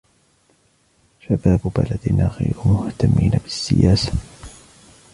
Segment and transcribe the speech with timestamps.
[1.19, 4.13] شباب بلدنا غير مهتمين بالسياسة.